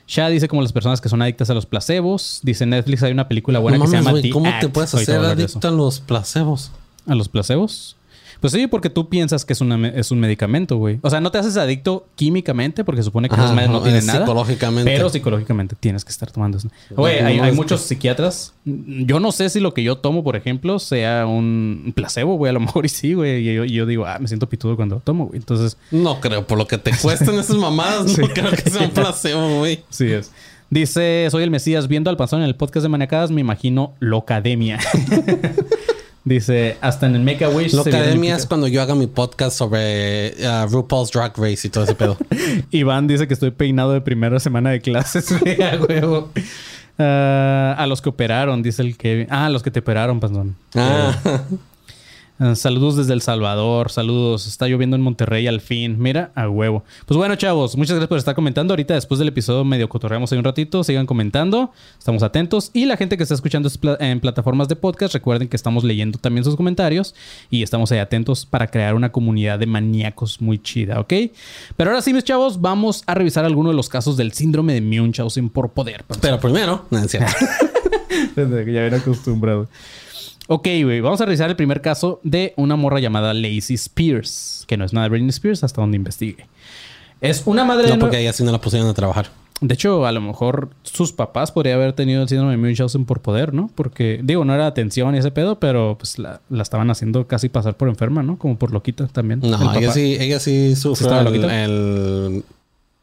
[0.09, 2.39] Sha dice como las personas que son adictas a los placebos.
[2.41, 4.61] Dice Netflix hay una película buena No que se llama The ¿Cómo Act.
[4.61, 6.71] te puedes hacer adicto a los placebos?
[7.05, 7.95] ¿A los placebos?
[8.39, 10.99] Pues sí, porque tú piensas que es, una es un medicamento, güey.
[11.01, 14.05] O sea, no te haces adicto químicamente porque supone que Ajá, no no, tienen es
[14.05, 14.19] nada.
[14.21, 14.89] psicológicamente.
[14.89, 16.69] Pero psicológicamente tienes que estar tomando eso.
[16.91, 18.53] Güey, No, hay, no, hay muchos que- psiquiatras.
[18.65, 22.49] Yo no sé si lo que yo tomo, por ejemplo, sea un placebo, güey.
[22.49, 23.47] A lo mejor y sí, güey.
[23.49, 25.37] Y yo, yo digo, ah, me siento pitudo cuando lo tomo, güey.
[25.39, 28.91] Entonces, No creo, por lo que te cuestan esas mamadas, no creo que sea un
[28.91, 29.83] placebo, güey.
[29.89, 30.31] Sí es.
[30.69, 31.87] Dice, soy el Mesías.
[31.87, 34.79] Viendo al panzón en el podcast de Maniacadas, me imagino Locademia.
[36.25, 37.73] Dice, hasta en el Make a Wish.
[37.73, 41.69] Lo se el es cuando yo haga mi podcast sobre uh, RuPaul's Drag Race y
[41.69, 42.17] todo ese pedo.
[42.71, 46.29] Iván dice que estoy peinado de primera semana de clases, güey, a huevo.
[46.97, 49.27] Ah, a los que operaron, dice el Kevin.
[49.29, 50.55] Ah, a los que te operaron, panzón.
[50.75, 51.17] Ah,
[52.41, 54.47] Ah, saludos desde El Salvador, saludos.
[54.47, 55.97] Está lloviendo en Monterrey al fin.
[55.99, 56.85] Mira, a huevo.
[57.05, 58.71] Pues bueno, chavos, muchas gracias por estar comentando.
[58.71, 60.81] Ahorita, después del episodio, medio cotorreamos ahí un ratito.
[60.85, 62.71] Sigan comentando, estamos atentos.
[62.73, 66.45] Y la gente que está escuchando en plataformas de podcast, recuerden que estamos leyendo también
[66.45, 67.13] sus comentarios
[67.49, 71.13] y estamos ahí atentos para crear una comunidad de maníacos muy chida, ¿ok?
[71.75, 74.81] Pero ahora sí, mis chavos, vamos a revisar algunos de los casos del síndrome de
[74.81, 76.05] Munchausen por poder.
[76.21, 77.33] pero primero, no, es cierto.
[78.37, 79.67] Desde que ya era acostumbrado.
[80.51, 80.99] Ok, güey.
[80.99, 84.63] Vamos a revisar el primer caso de una morra llamada Lacey Spears.
[84.65, 86.47] Que no es nada de Britney Spears hasta donde investigue.
[87.21, 87.93] Es una madre de...
[87.93, 89.29] No, porque ella sí no la pusieron a trabajar.
[89.61, 93.21] De hecho, a lo mejor sus papás podrían haber tenido el síndrome de Munchausen por
[93.21, 93.69] poder, ¿no?
[93.75, 97.49] Porque, digo, no era atención y ese pedo, pero pues la, la estaban haciendo casi
[97.49, 98.39] pasar por enferma, ¿no?
[98.39, 99.41] Como por loquita también.
[99.41, 102.43] No, ella sí, ella sí sufrió el,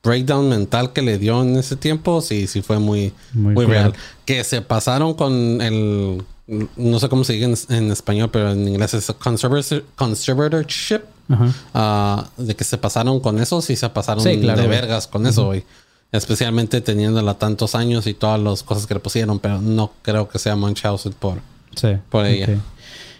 [0.02, 2.20] breakdown mental que le dio en ese tiempo.
[2.22, 3.92] Sí, sí fue muy, Muy real.
[4.24, 6.22] Que se pasaron con el...
[6.46, 11.00] No sé cómo se dice en, en español, pero en inglés es conservator- conservatorship.
[11.28, 11.52] Ajá.
[11.74, 15.26] Ah, de que se pasaron con eso, sí se pasaron Sí, claro, de vergas con
[15.26, 15.64] eso, güey.
[16.12, 20.38] Especialmente teniéndola tantos años y todas las cosas que le pusieron, pero no creo que
[20.38, 21.40] sea Munchausen por...
[21.74, 21.88] Sí.
[22.10, 22.60] Por ella.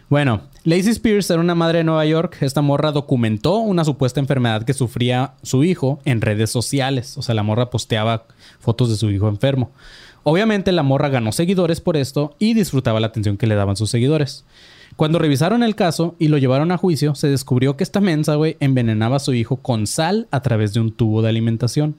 [0.09, 2.37] Bueno, Lacey Spears era una madre de Nueva York.
[2.41, 7.19] Esta morra documentó una supuesta enfermedad que sufría su hijo en redes sociales.
[7.19, 8.25] O sea, la morra posteaba
[8.61, 9.73] fotos de su hijo enfermo.
[10.29, 13.91] Obviamente la morra ganó seguidores por esto y disfrutaba la atención que le daban sus
[13.91, 14.45] seguidores.
[14.97, 18.57] Cuando revisaron el caso y lo llevaron a juicio, se descubrió que esta mensa, güey,
[18.59, 21.95] envenenaba a su hijo con sal a través de un tubo de alimentación.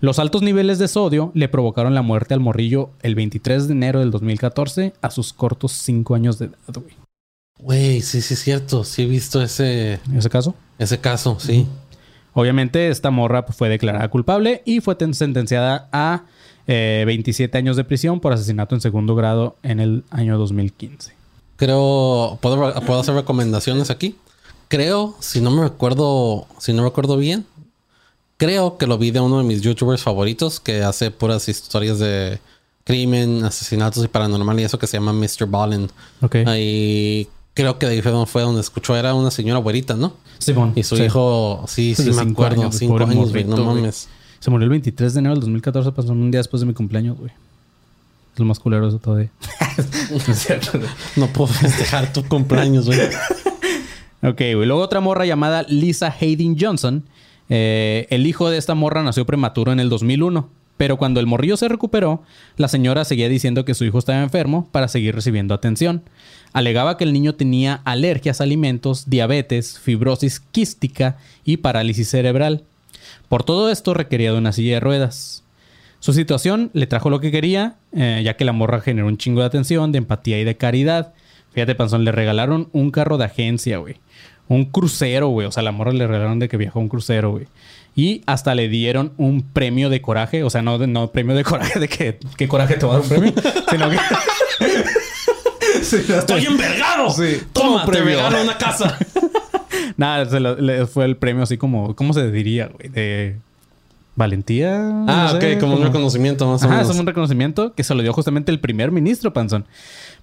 [0.00, 4.00] Los altos niveles de sodio le provocaron la muerte al morrillo el 23 de enero
[4.00, 6.96] del 2014 a sus cortos 5 años de edad, güey.
[7.60, 8.82] Güey, sí, sí es cierto.
[8.82, 10.56] Sí he visto ese, ¿Ese caso?
[10.80, 11.68] ese caso, sí.
[12.34, 16.24] Obviamente esta morra pues, fue declarada culpable y fue ten- sentenciada a
[16.66, 21.12] eh, 27 años de prisión por asesinato en segundo grado en el año 2015.
[21.56, 24.16] Creo, ¿puedo, puedo hacer recomendaciones aquí.
[24.68, 27.44] Creo, si no me recuerdo, si no recuerdo bien,
[28.36, 32.40] creo que lo vi de uno de mis youtubers favoritos que hace puras historias de
[32.84, 35.46] crimen, asesinatos y paranormal y eso que se llama Mr.
[35.46, 35.88] Ballin.
[36.20, 36.36] Ok.
[36.46, 40.14] Ahí creo que de ahí fue donde, escuchó, era una señora güerita, ¿no?
[40.38, 40.72] Simón.
[40.74, 41.04] Y su Sí.
[41.04, 43.90] hijo, sí, sí, me acuerdo, años, cinco años, no güey.
[44.42, 47.16] Se murió el 23 de enero del 2014, pasó un día después de mi cumpleaños,
[47.16, 47.30] güey.
[48.32, 49.30] Es lo más culero de eso todavía.
[50.10, 50.90] No es cierto, güey.
[51.14, 52.98] No puedo festejar tu cumpleaños, güey.
[54.24, 54.66] Ok, güey.
[54.66, 57.04] Luego otra morra llamada Lisa Hayden Johnson.
[57.50, 60.48] Eh, el hijo de esta morra nació prematuro en el 2001.
[60.76, 62.22] Pero cuando el morrillo se recuperó,
[62.56, 66.02] la señora seguía diciendo que su hijo estaba enfermo para seguir recibiendo atención.
[66.52, 72.64] Alegaba que el niño tenía alergias a alimentos, diabetes, fibrosis quística y parálisis cerebral.
[73.32, 75.42] Por todo esto requería de una silla de ruedas.
[76.00, 79.40] Su situación le trajo lo que quería, eh, ya que la morra generó un chingo
[79.40, 81.14] de atención, de empatía y de caridad.
[81.54, 83.96] Fíjate, Panzón, le regalaron un carro de agencia, güey.
[84.48, 85.46] Un crucero, güey.
[85.46, 87.46] O sea, la morra le regalaron de que viajó un crucero, güey.
[87.96, 90.44] Y hasta le dieron un premio de coraje.
[90.44, 93.02] O sea, no, no premio de coraje de que qué coraje te va a dar
[93.04, 93.32] un premio,
[93.70, 93.96] sino que.
[95.82, 97.08] Sí, ¡Estoy envergado!
[97.08, 97.38] Sí.
[97.54, 98.16] Toma, Toma, te premio.
[98.16, 98.98] regalo una casa.
[100.02, 101.94] Nada, se lo- le- fue el premio así como.
[101.96, 102.88] ¿Cómo se diría, güey?
[102.88, 103.36] De.
[104.14, 104.76] Valentía.
[105.08, 106.90] Ah, no sé, ok, como un reconocimiento más o menos.
[106.90, 109.64] es un reconocimiento que se lo dio justamente el primer ministro, Panzón.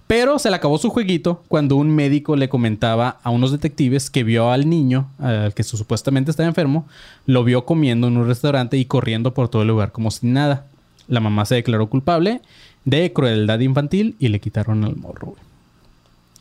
[0.05, 4.23] Pero se le acabó su jueguito cuando un médico le comentaba a unos detectives que
[4.23, 6.87] vio al niño, al que su- supuestamente estaba enfermo,
[7.25, 10.65] lo vio comiendo en un restaurante y corriendo por todo el lugar como si nada.
[11.07, 12.41] La mamá se declaró culpable
[12.85, 15.27] de crueldad infantil y le quitaron al morro.
[15.29, 15.41] güey.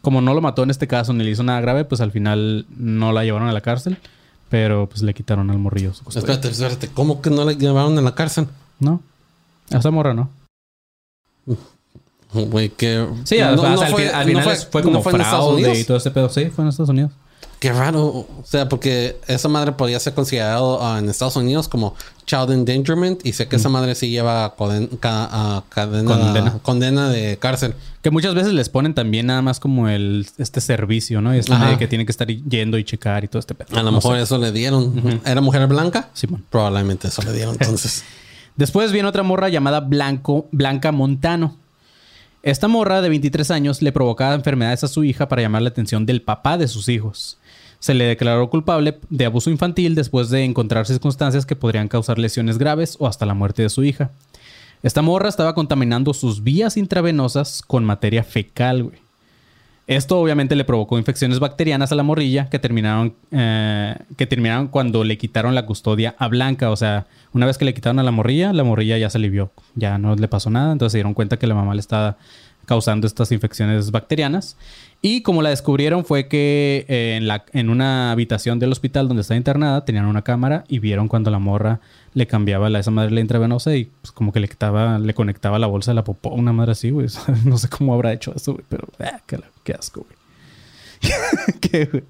[0.02, 2.66] Como no lo mató en este caso ni le hizo nada grave, pues al final
[2.76, 3.98] no la llevaron a la cárcel,
[4.48, 5.92] pero pues le quitaron al morrillo.
[5.94, 6.32] su custodia.
[6.34, 6.88] Espérate, espérate.
[6.88, 8.46] ¿Cómo que no la llevaron a la cárcel?
[8.78, 9.02] ¿No?
[9.72, 10.30] A esa morra no.
[12.32, 13.06] Güey, que...
[13.24, 15.20] Sí, no- al, no al fue- fin- al no final fue- fue, como fue en
[15.22, 15.78] Estados fraude Unidos.
[15.78, 16.28] y todo este pedo.
[16.28, 17.12] Sí, fue en Estados Unidos.
[17.60, 18.04] Qué raro.
[18.06, 21.94] O sea, porque esa madre podría ser considerado ah, en Estados Unidos como
[22.24, 26.58] child endangerment y sé que esa madre sí lleva coden- ca- cadena, Condena.
[26.62, 27.08] condena.
[27.08, 27.74] de cárcel.
[28.02, 31.34] Que muchas veces les ponen también nada más como el este servicio, ¿no?
[31.34, 31.70] Y Ajá.
[31.70, 33.76] de que tiene que estar yendo y checar y todo este pedo.
[33.76, 34.22] A lo No mejor sé.
[34.22, 35.20] eso le dieron.
[35.24, 36.10] ¿Era mujer blanca?
[36.14, 36.44] Simón.
[36.50, 38.04] Probablemente eso le dieron entonces.
[38.56, 41.56] Después viene otra morra llamada Blanco, Blanca Montano.
[42.42, 46.06] Esta morra de 23 años le provocaba enfermedades a su hija para llamar la atención
[46.06, 47.36] del papá de sus hijos.
[47.78, 52.58] Se le declaró culpable de abuso infantil después de encontrar circunstancias que podrían causar lesiones
[52.58, 54.10] graves o hasta la muerte de su hija.
[54.82, 59.08] Esta morra estaba contaminando sus vías intravenosas con materia fecal, güey.
[59.88, 65.02] Esto obviamente le provocó infecciones bacterianas a la morrilla que terminaron, eh, que terminaron cuando
[65.02, 66.70] le quitaron la custodia a Blanca.
[66.70, 69.50] O sea, una vez que le quitaron a la morrilla, la morrilla ya se alivió.
[69.76, 70.72] Ya no le pasó nada.
[70.72, 72.18] Entonces se dieron cuenta que la mamá le estaba
[72.68, 74.58] causando estas infecciones bacterianas.
[75.00, 79.22] Y como la descubrieron fue que eh, en, la, en una habitación del hospital donde
[79.22, 81.80] estaba internada tenían una cámara y vieron cuando la morra
[82.12, 85.58] le cambiaba la, esa madre la intravenosa y pues, como que le quitaba, le conectaba
[85.58, 87.06] la bolsa de la popó, una madre así, güey.
[87.44, 91.10] no sé cómo habrá hecho eso, güey, pero ah, qué, asco, güey.
[91.60, 92.04] ¿Qué, güey?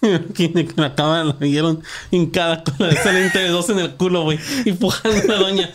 [0.34, 4.38] Tiene que la cámara la vieron hincada con la de dos en el culo, güey.
[4.64, 5.70] Y empujando a la doña.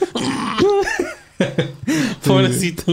[2.25, 2.83] Pobrecita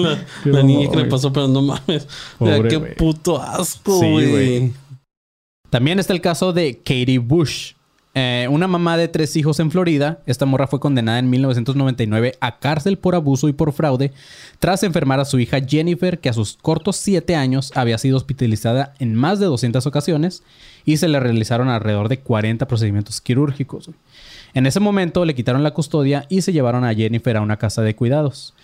[0.44, 2.06] la, niña que le pasó, pero no mames.
[2.38, 4.72] Mira, qué puto asco, güey.
[5.70, 7.72] También está el caso de Katie Bush.
[8.18, 10.20] Eh, una mamá de tres hijos en Florida.
[10.24, 14.10] Esta morra fue condenada en 1999 a cárcel por abuso y por fraude
[14.58, 18.94] tras enfermar a su hija Jennifer, que a sus cortos siete años había sido hospitalizada
[19.00, 20.42] en más de 200 ocasiones
[20.86, 23.90] y se le realizaron alrededor de 40 procedimientos quirúrgicos.
[24.54, 27.82] En ese momento le quitaron la custodia y se llevaron a Jennifer a una casa
[27.82, 28.54] de cuidados.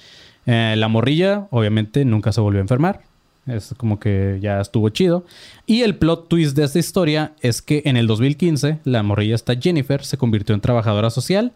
[0.47, 3.03] Eh, la morrilla, obviamente, nunca se volvió a enfermar.
[3.46, 5.24] Es como que ya estuvo chido.
[5.66, 9.57] Y el plot twist de esta historia es que en el 2015 la morrilla esta
[9.57, 11.52] Jennifer se convirtió en trabajadora social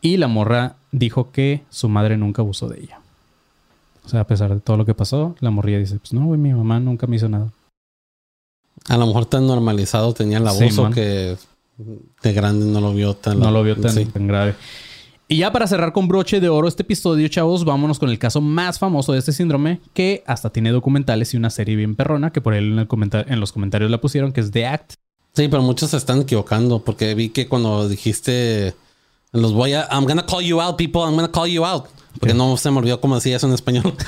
[0.00, 3.00] y la morra dijo que su madre nunca abusó de ella.
[4.04, 6.38] O sea, a pesar de todo lo que pasó, la morrilla dice, pues no, güey,
[6.40, 7.50] mi mamá nunca me hizo nada.
[8.88, 11.36] A lo mejor tan normalizado tenía el abuso que
[12.22, 13.40] de grande no lo vio tan...
[13.40, 14.04] No lo vio tan, Sí.
[14.06, 14.54] tan grave.
[15.28, 18.40] Y ya para cerrar con broche de oro este episodio, chavos, vámonos con el caso
[18.40, 22.40] más famoso de este síndrome, que hasta tiene documentales y una serie bien perrona, que
[22.40, 22.86] por ahí en, el
[23.26, 24.94] en los comentarios la pusieron, que es The Act.
[25.34, 28.74] Sí, pero muchos se están equivocando porque vi que cuando dijiste
[29.32, 31.86] los voy a I'm gonna call you out, people, I'm gonna call you out.
[32.18, 33.94] Porque no se me olvidó cómo decía eso en español.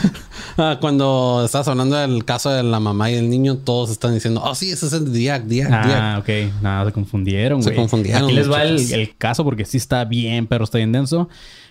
[0.61, 4.43] Ah, cuando estás hablando del caso de la mamá y el niño, todos están diciendo,
[4.45, 6.01] oh sí, ese es el Diac, Diac, Diac.
[6.01, 6.29] Ah, ok.
[6.61, 7.77] Nada, se confundieron, Se güey.
[7.77, 11.29] confundieron, Aquí les va el, caso porque sí está bien, pero está bien denso.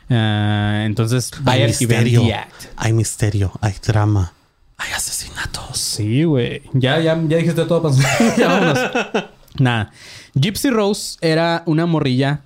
[0.10, 2.24] Ah, entonces, Hay misterio,
[2.78, 4.32] hay misterio, hay drama,
[4.78, 5.78] hay asesinatos.
[5.78, 6.62] Sí, güey.
[6.72, 7.92] Ya, ya, ya dijiste todo,
[8.38, 8.80] ya vámonos.
[9.60, 9.92] Nada.
[10.34, 12.42] Gypsy Rose era una morrilla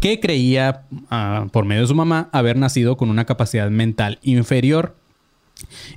[0.00, 4.94] que creía, ah, por medio de su mamá, haber nacido con una capacidad mental inferior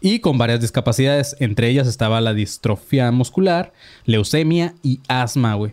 [0.02, 1.36] y con varias discapacidades.
[1.40, 3.74] Entre ellas estaba la distrofia muscular,
[4.06, 5.72] leucemia y asma, güey.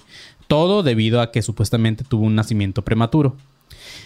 [0.49, 3.37] Todo debido a que supuestamente tuvo un nacimiento prematuro.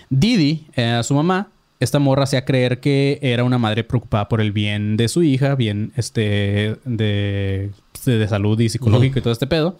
[0.08, 1.48] Didi, eh, su mamá,
[1.80, 5.54] esta morra hacía creer que era una madre preocupada por el bien de su hija,
[5.54, 7.70] bien este de,
[8.04, 9.78] de salud y psicológico y todo este pedo,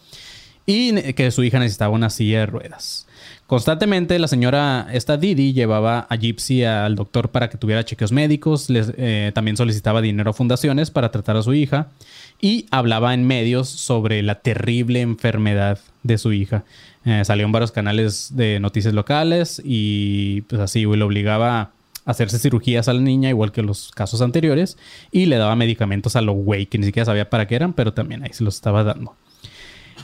[0.66, 3.06] y que su hija necesitaba una silla de ruedas.
[3.50, 8.70] Constantemente la señora, esta Didi, llevaba a Gypsy al doctor para que tuviera chequeos médicos,
[8.70, 11.88] les, eh, también solicitaba dinero a fundaciones para tratar a su hija
[12.40, 16.62] y hablaba en medios sobre la terrible enfermedad de su hija.
[17.04, 21.70] Eh, salió en varios canales de noticias locales y pues así, le obligaba a
[22.04, 24.78] hacerse cirugías a la niña, igual que los casos anteriores,
[25.10, 27.94] y le daba medicamentos a lo güey, que ni siquiera sabía para qué eran, pero
[27.94, 29.16] también ahí se los estaba dando.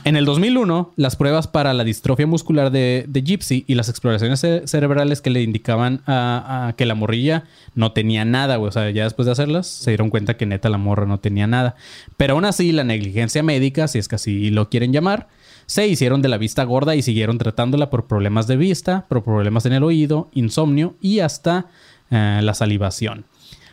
[0.03, 4.39] En el 2001, las pruebas para la distrofia muscular de, de Gypsy y las exploraciones
[4.39, 7.43] ce- cerebrales que le indicaban a, que la morrilla
[7.75, 8.57] no tenía nada.
[8.57, 11.45] O sea, ya después de hacerlas, se dieron cuenta que neta la morra no tenía
[11.45, 11.75] nada.
[12.15, 15.27] Pero aún así, la negligencia médica, si es que así lo quieren llamar,
[15.65, 19.65] se hicieron de la vista gorda y siguieron tratándola por problemas de vista, por problemas
[19.65, 21.65] en el oído, insomnio y hasta
[22.11, 23.25] eh, la salivación.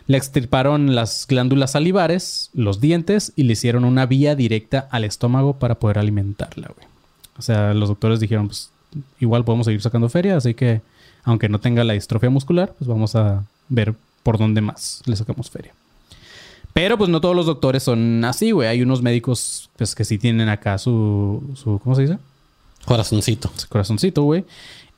[0.07, 5.59] Le extirparon las glándulas salivares, los dientes y le hicieron una vía directa al estómago
[5.59, 6.87] para poder alimentarla, güey.
[7.39, 8.71] O sea, los doctores dijeron, pues
[9.19, 10.83] igual podemos seguir sacando feria, así que
[11.25, 15.51] aunque no tenga la distrofia muscular, pues vamos a ver por dónde más le sacamos
[15.51, 15.73] feria.
[16.75, 18.69] Pero pues no todos los doctores son así, güey.
[18.69, 22.19] Hay unos médicos pues que sí tienen acá su, su ¿cómo se dice?
[22.85, 23.51] Corazoncito.
[23.57, 24.45] Su corazoncito, güey.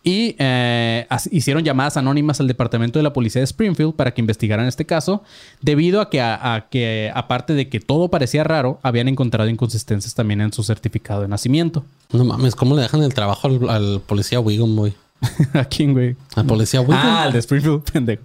[0.09, 4.65] Y eh, hicieron llamadas anónimas al departamento de la policía de Springfield para que investigaran
[4.67, 5.25] este caso,
[5.61, 10.15] debido a que, a, a que aparte de que todo parecía raro, habían encontrado inconsistencias
[10.15, 11.85] también en su certificado de nacimiento.
[12.13, 14.95] No mames, ¿cómo le dejan el trabajo al, al policía Wiggum, güey?
[15.55, 16.15] ¿A quién, güey?
[16.37, 16.95] Al policía Wiggum.
[16.97, 18.23] Ah, el de Springfield, pendejo.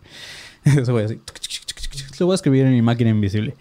[0.63, 1.21] Eso voy a decir.
[2.19, 3.55] Lo voy a escribir en mi máquina invisible.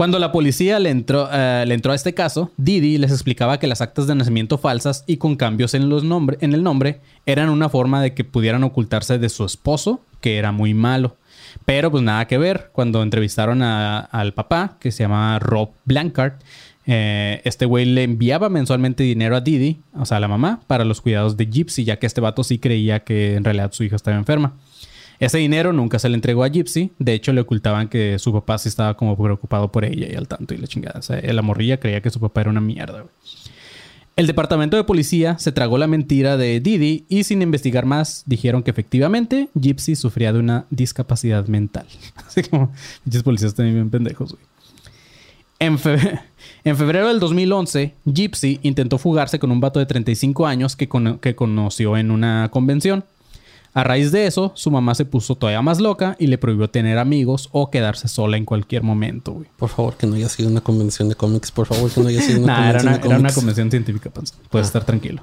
[0.00, 3.66] Cuando la policía le entró, eh, le entró a este caso, Didi les explicaba que
[3.66, 7.50] las actas de nacimiento falsas y con cambios en, los nombre, en el nombre eran
[7.50, 11.18] una forma de que pudieran ocultarse de su esposo, que era muy malo.
[11.66, 12.70] Pero pues nada que ver.
[12.72, 16.32] Cuando entrevistaron a- al papá, que se llama Rob Blancard,
[16.86, 20.86] eh, este güey le enviaba mensualmente dinero a Didi, o sea, a la mamá, para
[20.86, 23.96] los cuidados de Gypsy, ya que este vato sí creía que en realidad su hija
[23.96, 24.54] estaba enferma.
[25.20, 26.90] Ese dinero nunca se le entregó a Gypsy.
[26.98, 30.26] De hecho, le ocultaban que su papá sí estaba como preocupado por ella y al
[30.26, 30.98] tanto y la chingada.
[30.98, 33.12] O sea, la morrilla creía que su papá era una mierda, güey.
[34.16, 38.62] El departamento de policía se tragó la mentira de Didi y sin investigar más dijeron
[38.62, 41.86] que efectivamente Gypsy sufría de una discapacidad mental.
[42.26, 42.72] Así como,
[43.04, 44.44] muchos policías también bien pendejos, güey.
[45.58, 46.20] En, fe-
[46.64, 50.88] en febrero del 2011, Gypsy intentó fugarse con un vato de 35 años que,
[51.20, 53.04] que conoció en una convención.
[53.72, 56.98] A raíz de eso, su mamá se puso todavía más loca y le prohibió tener
[56.98, 59.46] amigos o quedarse sola en cualquier momento, güey.
[59.56, 61.52] Por favor, que no haya sido una convención de cómics.
[61.52, 63.34] Por favor, que no haya sido una Nah, era convención una, de era una cómics.
[63.34, 64.34] convención científica, Panza.
[64.50, 65.22] Puedes estar tranquilo.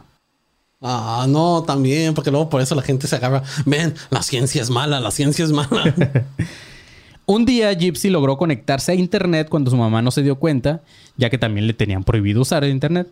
[0.81, 3.43] Ah, no, también, porque luego por eso la gente se agarra.
[3.65, 5.93] Ven, la ciencia es mala, la ciencia es mala.
[7.25, 10.81] Un día Gypsy logró conectarse a internet cuando su mamá no se dio cuenta,
[11.17, 13.09] ya que también le tenían prohibido usar el internet.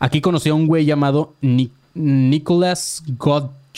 [0.00, 3.04] Aquí conoció a un güey llamado Ni- Nicholas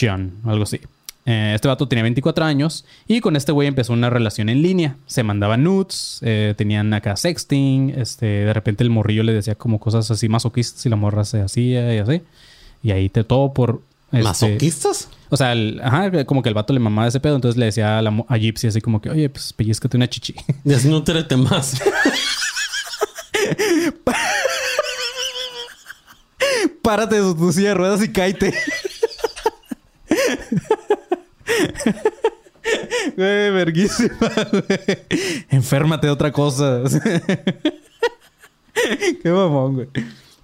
[0.07, 0.81] Godjon, algo así.
[1.27, 4.97] Eh, este vato tenía 24 años y con este güey empezó una relación en línea.
[5.07, 9.79] Se mandaban nudes, eh, tenían acá sexting, este, de repente el morrillo le decía como
[9.79, 12.23] cosas así masoquistas y la morra se hacía y así.
[12.83, 13.83] Y ahí te todo por...
[14.13, 15.11] este, ¿Masoquistas?
[15.29, 17.99] o sea, el- ajá, como que el vato le mamaba ese pedo, entonces le decía
[17.99, 20.35] a, la, a Gypsy así como que, oye, pues pellizcate una chichi.
[20.65, 21.79] Desnútrete más.
[26.83, 28.55] Párate de tu silla de ruedas y cáete.
[33.17, 34.11] Güey, verguísima,
[34.53, 34.99] güey.
[35.51, 36.83] Enférmate de otra cosa.
[39.23, 39.89] Qué mamón, güey.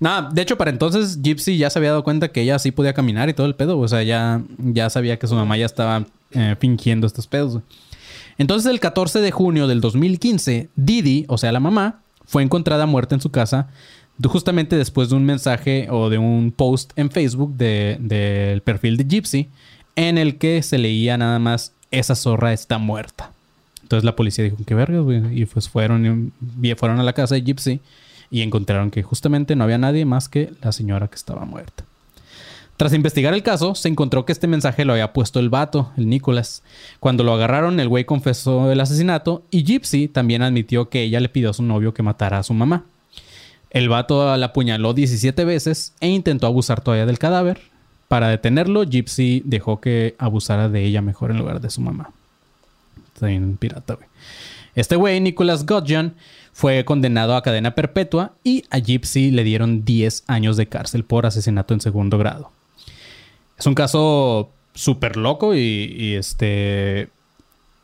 [0.01, 2.93] Nada, de hecho, para entonces Gypsy ya se había dado cuenta que ella sí podía
[2.95, 3.79] caminar y todo el pedo.
[3.79, 7.61] O sea, ya, ya sabía que su mamá ya estaba eh, fingiendo estos pedos.
[8.37, 13.15] Entonces, el 14 de junio del 2015, Didi, o sea, la mamá, fue encontrada muerta
[13.15, 13.69] en su casa
[14.25, 19.05] justamente después de un mensaje o de un post en Facebook de- del perfil de
[19.05, 19.49] Gypsy
[19.97, 23.31] en el que se leía nada más esa zorra está muerta.
[23.83, 25.41] Entonces la policía dijo, qué verga, güey.
[25.41, 26.33] Y pues fueron,
[26.63, 27.81] y- fueron a la casa de Gypsy
[28.31, 31.85] y encontraron que justamente no había nadie más que la señora que estaba muerta.
[32.77, 36.09] Tras investigar el caso, se encontró que este mensaje lo había puesto el vato, el
[36.09, 36.65] Nicholas.
[36.99, 41.29] Cuando lo agarraron, el güey confesó el asesinato y Gypsy también admitió que ella le
[41.29, 42.85] pidió a su novio que matara a su mamá.
[43.71, 47.61] El vato la apuñaló 17 veces e intentó abusar todavía del cadáver.
[48.09, 52.11] Para detenerlo, Gypsy dejó que abusara de ella mejor en lugar de su mamá.
[53.15, 54.09] Está bien pirata, güey.
[54.75, 56.15] Este güey, Nicholas Godjan,
[56.53, 61.27] fue condenado a cadena perpetua y a Gypsy le dieron 10 años de cárcel por
[61.27, 62.51] asesinato en segundo grado.
[63.59, 67.09] Es un caso súper loco y, y este...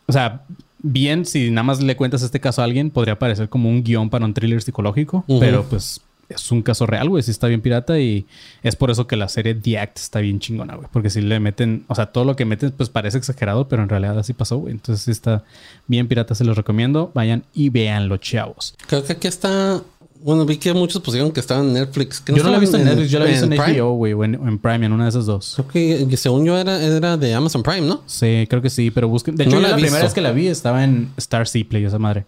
[0.06, 0.42] O sea,
[0.82, 4.10] bien, si nada más le cuentas este caso a alguien, podría parecer como un guion
[4.10, 6.00] para un thriller psicológico, pero pues
[6.30, 7.22] es un caso real, güey.
[7.22, 8.26] Sí está bien pirata y
[8.62, 10.88] es por eso que la serie The Act está bien chingona, güey.
[10.92, 13.88] Porque si le meten, o sea, todo lo que meten, pues parece exagerado, pero en
[13.88, 14.72] realidad así pasó, güey.
[14.72, 15.44] Entonces sí está
[15.86, 17.10] bien pirata, se los recomiendo.
[17.14, 18.74] Vayan y véanlo, chavos.
[18.86, 19.82] Creo que aquí está.
[20.22, 22.20] Bueno, vi que muchos pusieron que estaba en Netflix.
[22.20, 23.52] ¿Que Yo no la he visto en Netflix, yo la he visto en?
[23.52, 25.54] HBO, güey, o en, Prime, en una de esas dos.
[25.56, 28.02] Creo que según yo era, era de Amazon Prime, ¿no?
[28.04, 29.34] Sí, creo que sí, pero busquen.
[29.36, 32.26] De hecho, No la primera vez que la vi estaba en Star Play, esa madre.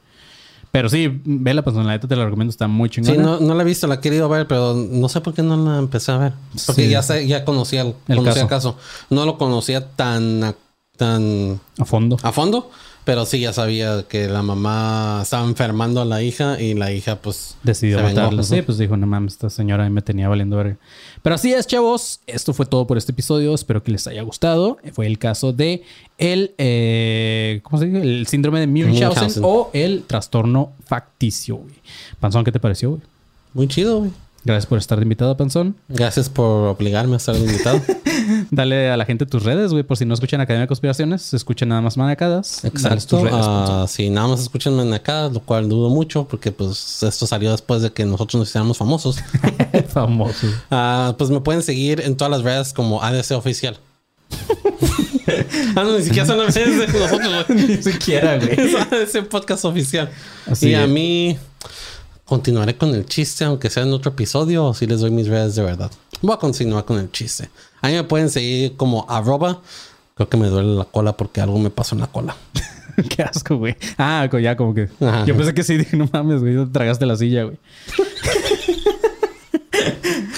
[0.72, 3.14] Pero sí, ve la personalidad, te la recomiendo, está muy chingona.
[3.14, 5.42] Sí, no, no la he visto, la he querido ver, pero no sé por qué
[5.42, 6.32] no la empecé a ver.
[6.66, 6.88] Porque Sí.
[6.90, 8.46] ya sé, ya conocía el, el caso.
[8.48, 8.76] caso.
[9.10, 10.54] No lo conocía tan, a-
[10.96, 12.16] tan A fondo.
[12.22, 12.70] a fondo,
[13.04, 17.16] pero sí ya sabía que la mamá estaba enfermando a la hija y la hija
[17.16, 18.42] pues Decidió matarla.
[18.42, 20.76] Sí, pues dijo, no mames, esta señora me tenía valiendo verga.
[21.22, 22.20] Pero así es, chavos.
[22.26, 23.54] Esto fue todo por este episodio.
[23.54, 24.78] Espero que les haya gustado.
[24.92, 25.82] Fue el caso de
[26.18, 28.02] el, eh, ¿cómo se dice?
[28.02, 29.42] El síndrome de Munchausen, Munchausen.
[29.44, 31.74] o el trastorno facticio, güey.
[32.20, 33.02] Panzón, ¿qué te pareció, güey?
[33.54, 34.10] Muy chido, güey.
[34.44, 35.76] Gracias por estar de invitado, Panzón.
[35.88, 37.80] Gracias por obligarme a estar invitado.
[38.50, 41.36] Dale a la gente tus redes, güey, por si no escuchan Academia de Conspiraciones, se
[41.36, 42.64] escuchan nada más manacadas.
[42.64, 43.18] Exacto.
[43.18, 43.80] tus redes, Panzón.
[43.82, 47.82] Ah, si nada más escuchan acá, lo cual dudo mucho porque pues esto salió después
[47.82, 49.18] de que nosotros nos hiciéramos famosos.
[49.88, 50.46] Famoso.
[50.70, 53.78] Ah, pues me pueden seguir en todas las redes como ADC Oficial.
[55.76, 57.66] ah, no, ni siquiera son las redes de nosotros, güey.
[57.66, 58.52] Ni siquiera, güey.
[58.58, 60.10] Es ADC Podcast Oficial.
[60.46, 61.36] Así y a mí
[62.24, 65.54] continuaré con el chiste, aunque sea en otro episodio, o si les doy mis redes
[65.54, 65.90] de verdad.
[66.22, 67.50] Voy a continuar con el chiste.
[67.82, 69.60] A mí me pueden seguir como arroba.
[70.14, 72.36] Creo que me duele la cola porque algo me pasó en la cola.
[73.10, 73.76] Qué asco, güey.
[73.98, 74.88] Ah, ya como que.
[75.00, 75.24] Ajá.
[75.26, 77.58] Yo pensé que sí, dije, no mames, güey, te tragaste la silla, güey.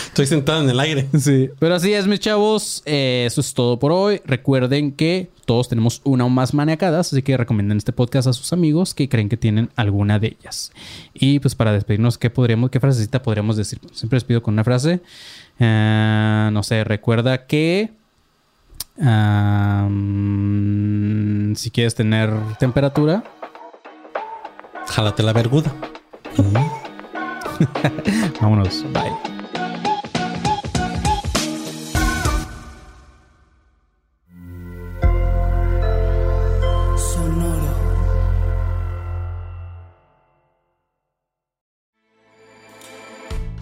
[0.06, 1.06] Estoy sentado en el aire.
[1.18, 1.50] Sí.
[1.58, 2.82] Pero así es, mis chavos.
[2.86, 4.22] Eh, eso es todo por hoy.
[4.24, 8.52] Recuerden que todos tenemos una o más maniacadas, así que recomienden este podcast a sus
[8.52, 10.72] amigos que creen que tienen alguna de ellas.
[11.12, 13.80] Y pues para despedirnos, ¿qué podríamos, qué frasecita podríamos decir?
[13.92, 15.00] Siempre despido con una frase.
[15.60, 17.92] Ah, no sé, recuerda que.
[21.56, 23.24] si quieres tener temperatura,
[24.86, 25.72] Jálate la verguda.
[28.40, 28.84] vámonos.
[28.92, 29.43] Bye.